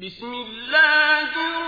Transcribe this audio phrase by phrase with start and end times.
[0.00, 1.67] بسم الله الرحمن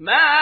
[0.00, 0.33] ما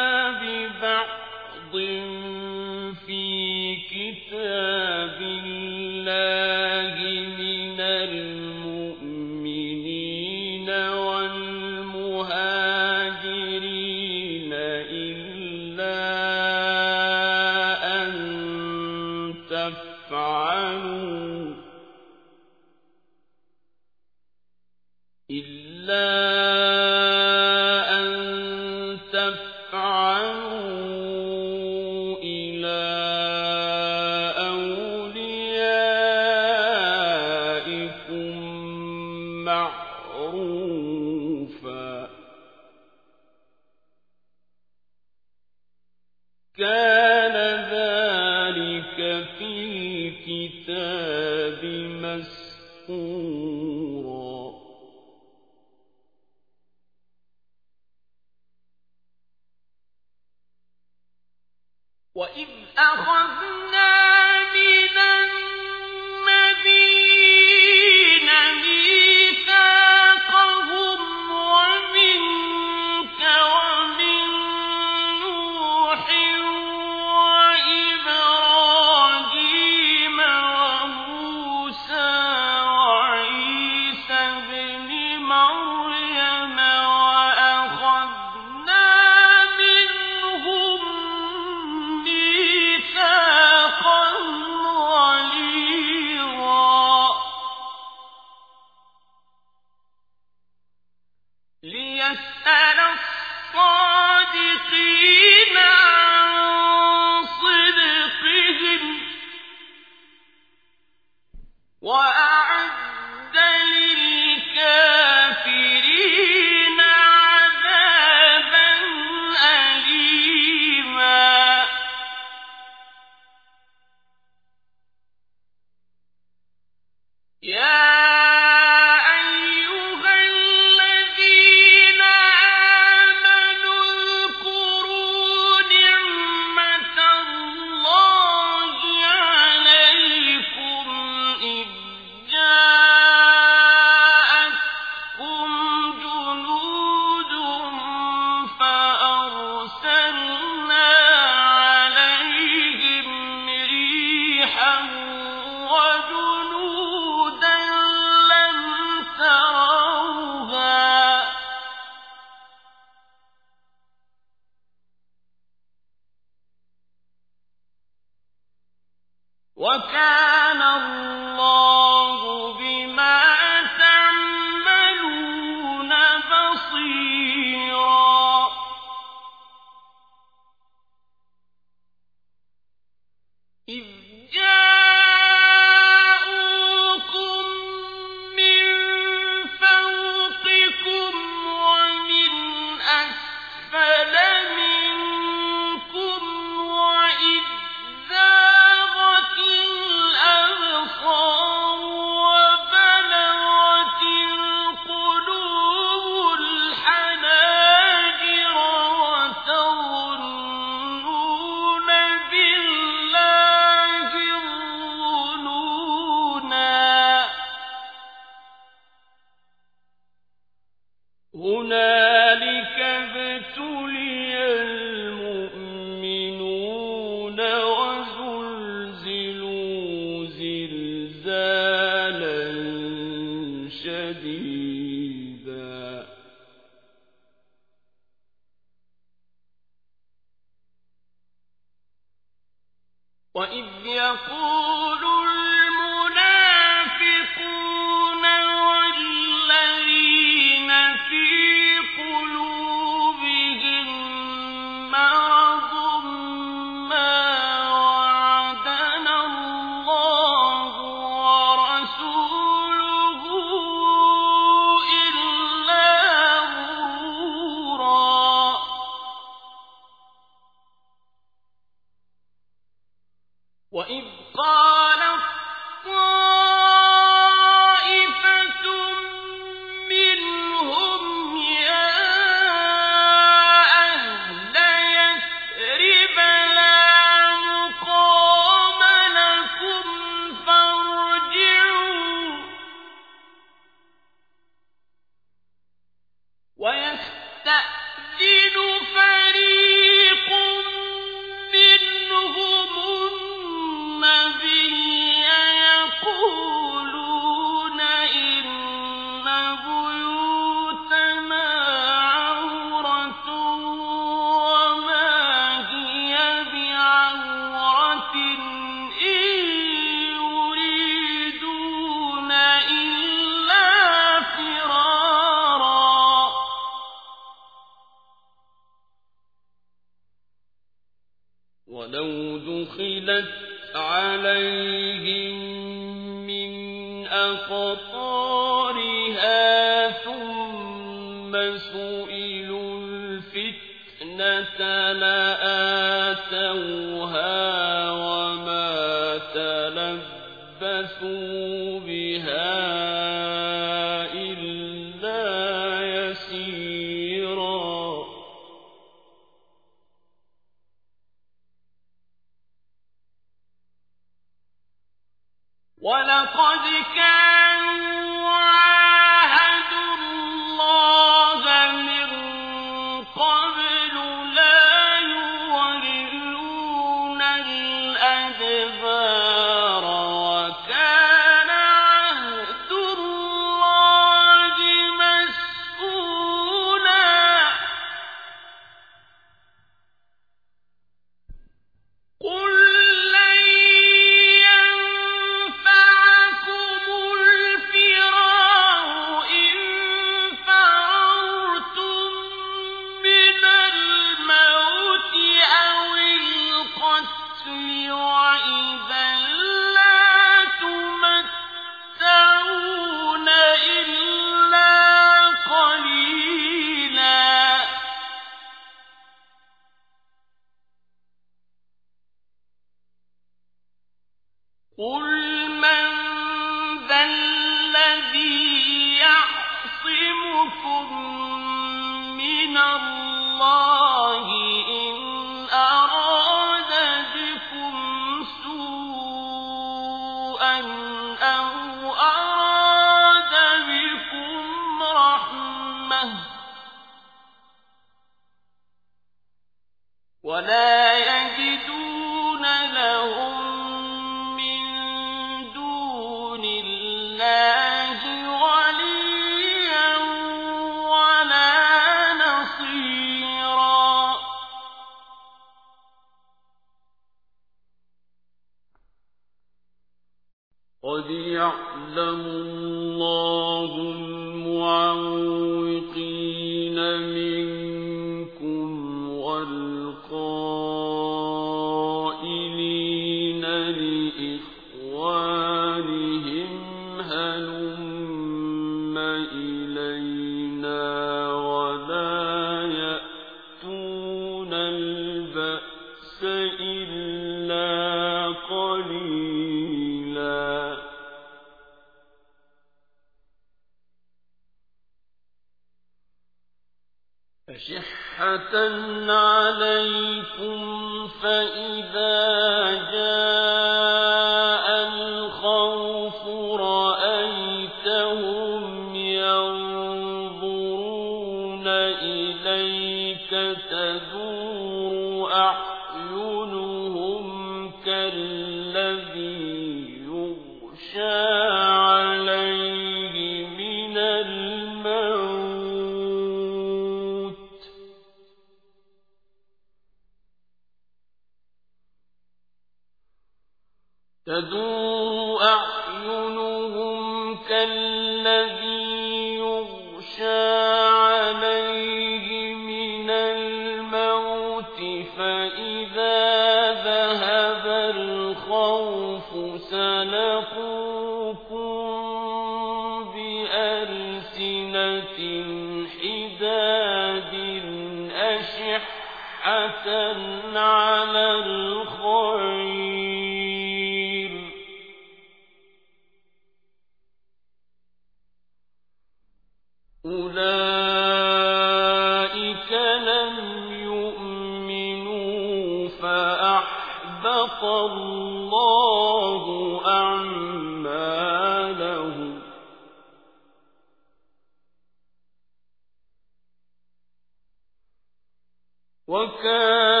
[599.11, 600.00] وكان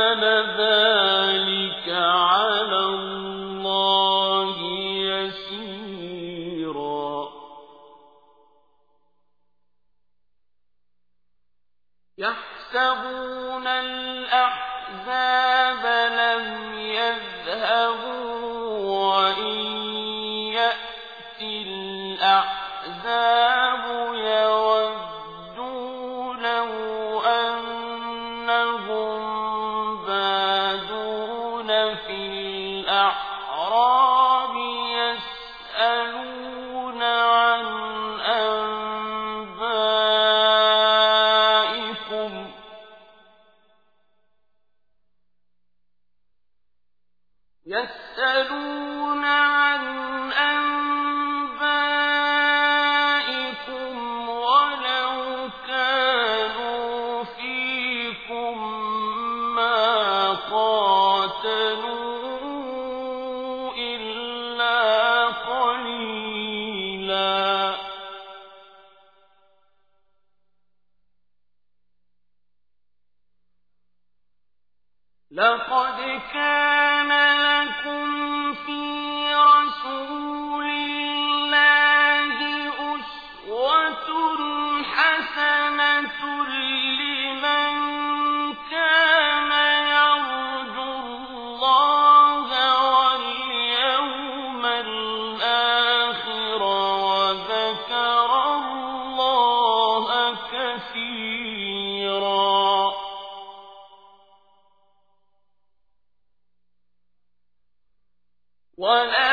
[108.80, 109.29] ولما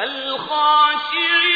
[0.00, 1.49] والخاشعين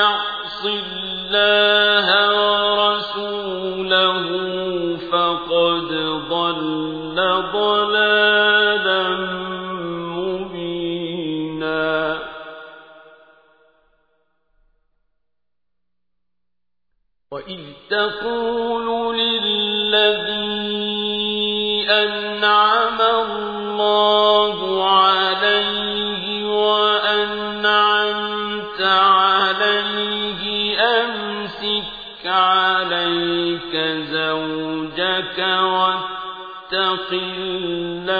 [0.00, 2.08] يعص الله
[2.76, 4.22] ورسوله
[5.12, 5.88] فقد
[6.28, 7.18] ضل
[7.52, 9.02] ضلالا
[10.18, 11.86] مبينا.
[17.32, 18.45] وإذ تقول
[32.76, 33.74] عليك
[34.12, 38.16] زوجك واتق الله.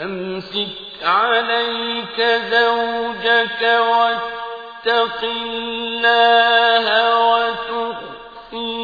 [0.00, 2.18] أمسك عليك
[2.50, 6.86] زوجك واتق الله
[7.30, 8.74] وتخفي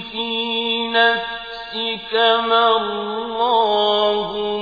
[0.00, 0.28] في
[0.88, 2.12] نفسك
[2.48, 4.53] ما الله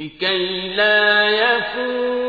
[0.00, 2.25] لكي لا يكون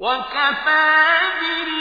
[0.00, 1.79] وكفى بالله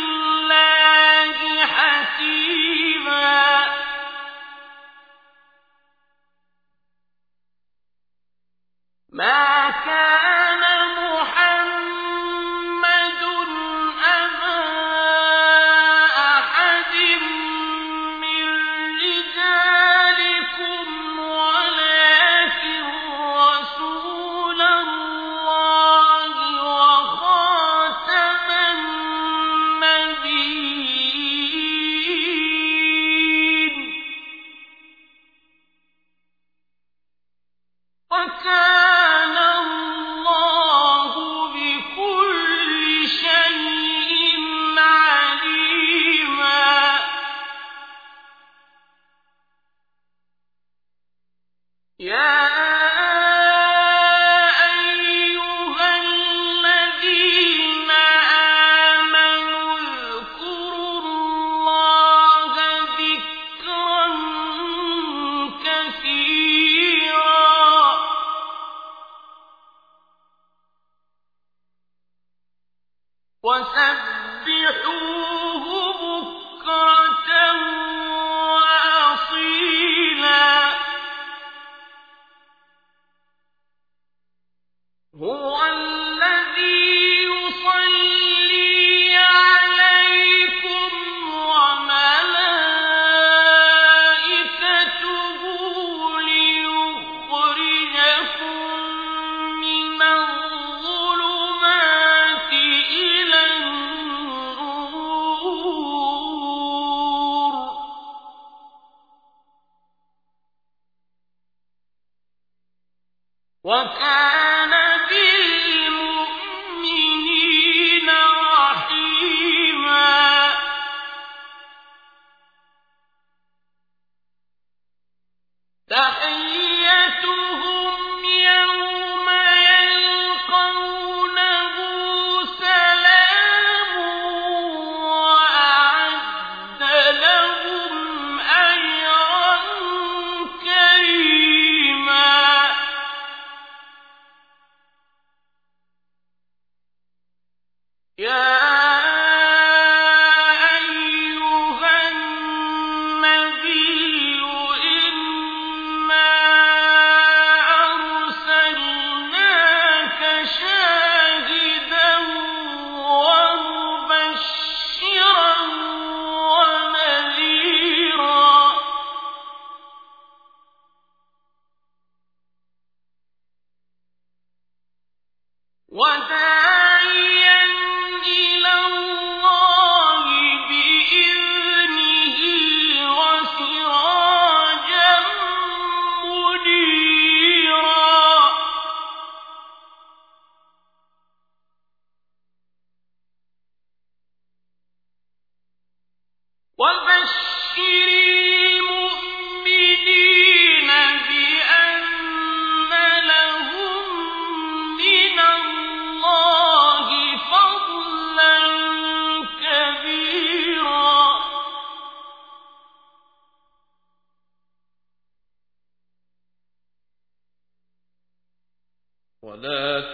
[113.70, 114.29] وكان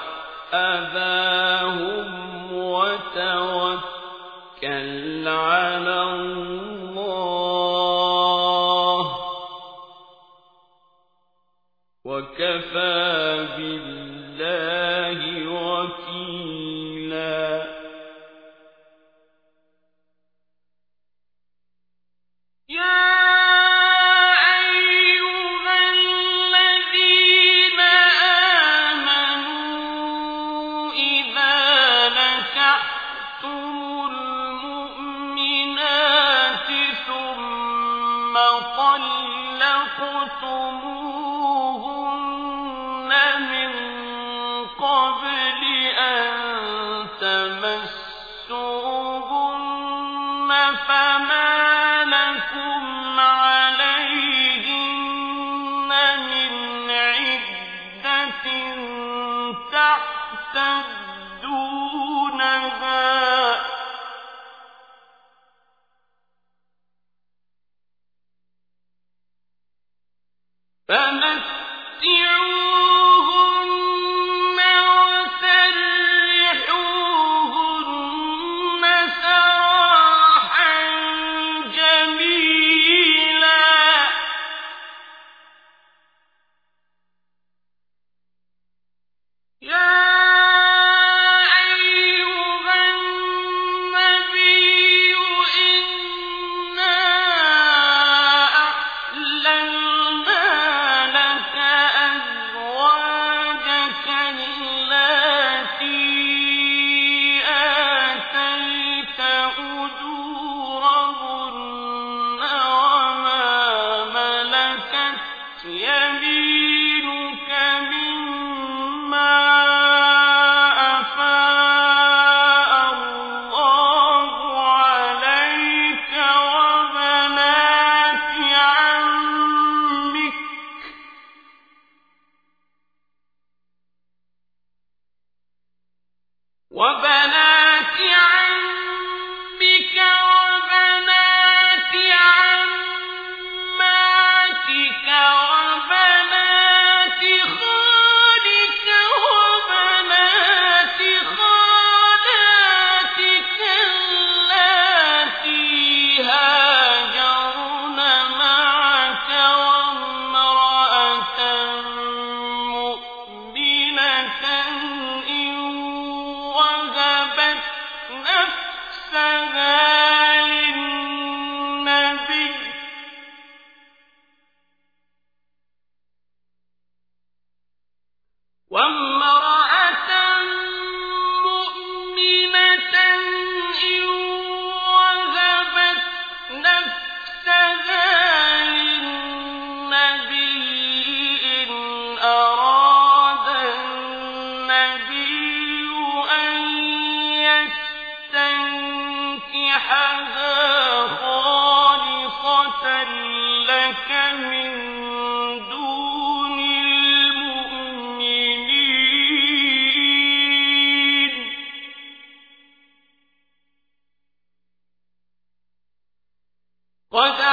[217.12, 217.51] ¡Cuánta!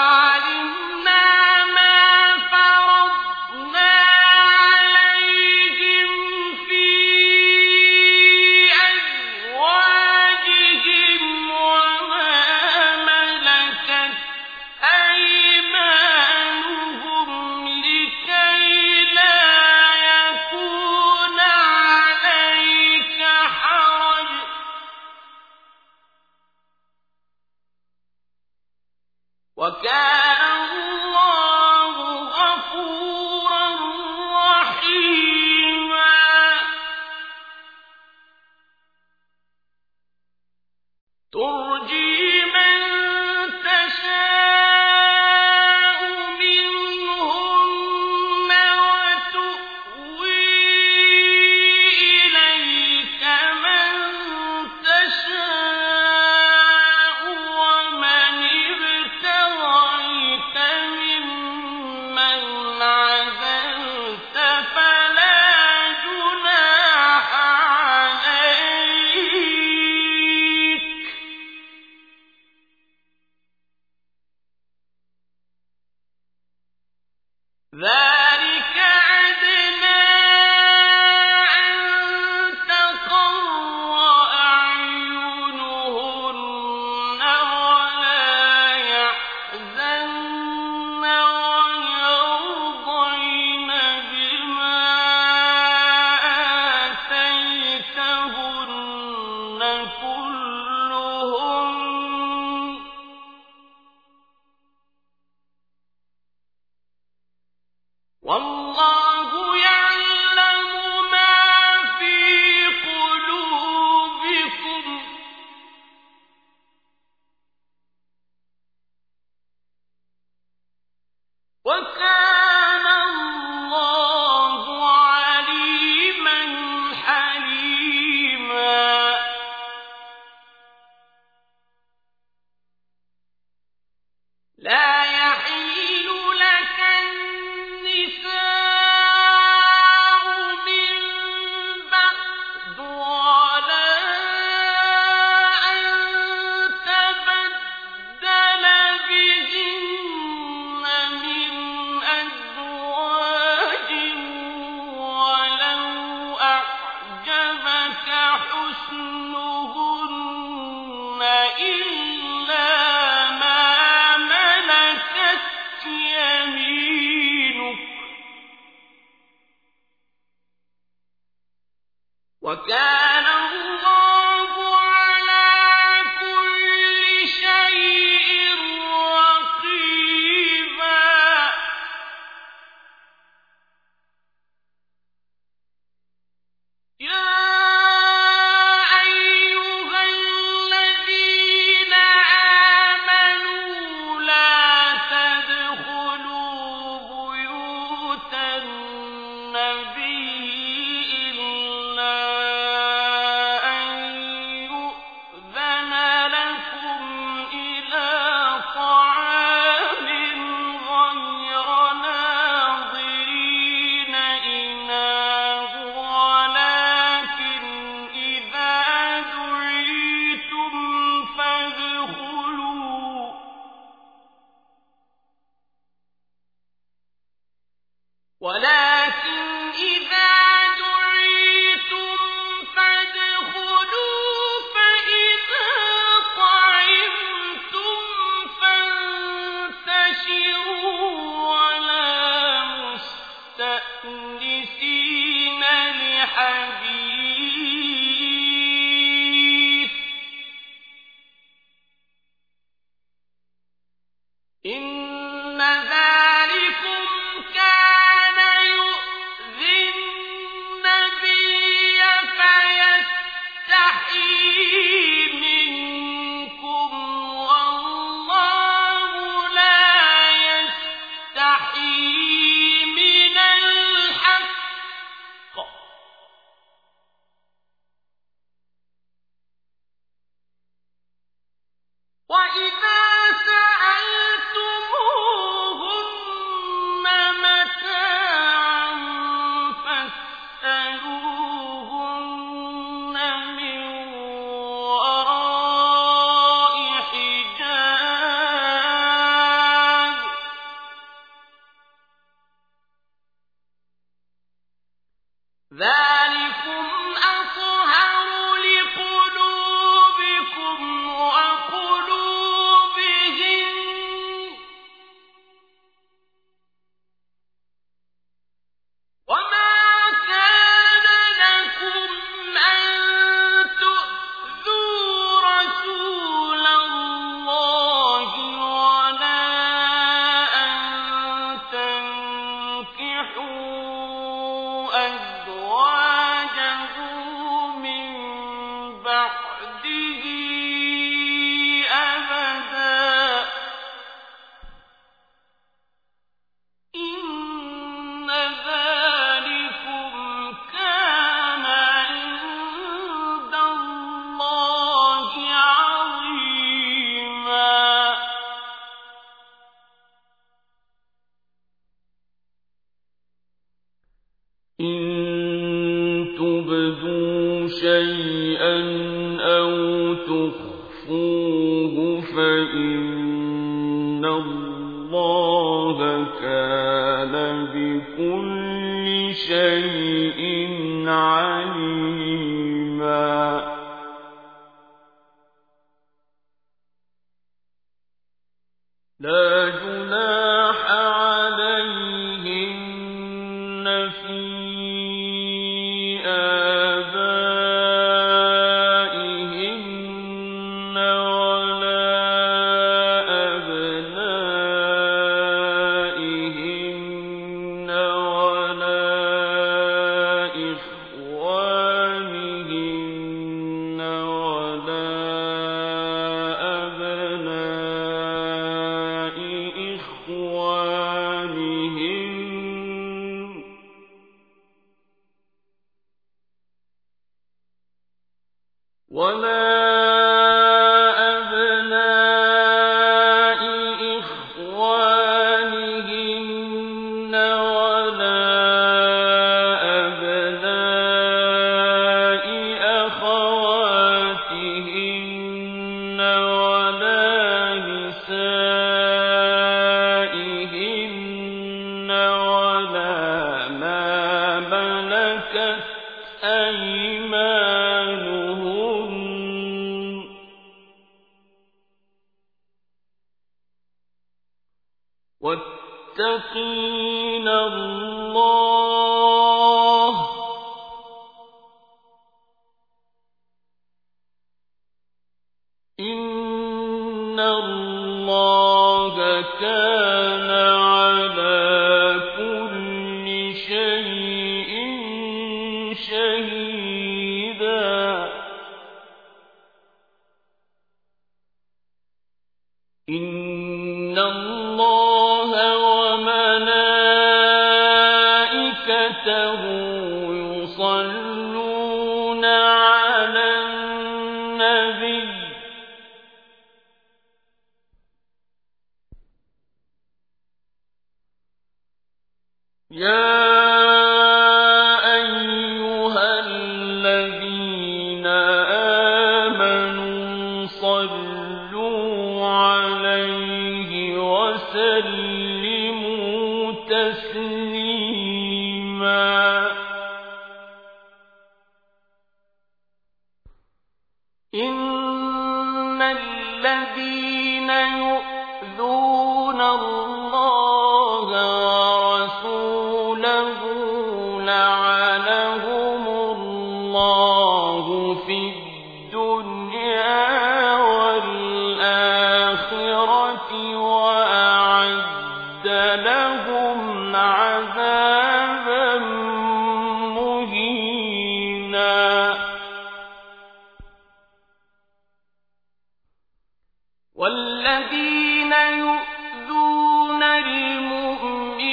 [567.19, 571.69] والذين يؤذون المؤمنين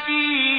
[0.06, 0.53] فِي